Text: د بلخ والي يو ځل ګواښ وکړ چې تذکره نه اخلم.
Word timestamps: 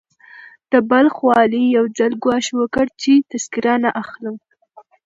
د 0.71 0.73
بلخ 0.89 1.15
والي 1.27 1.63
يو 1.77 1.85
ځل 1.97 2.13
ګواښ 2.23 2.47
وکړ 2.61 2.85
چې 3.01 3.11
تذکره 3.31 3.73
نه 3.83 3.89
اخلم. 4.01 4.35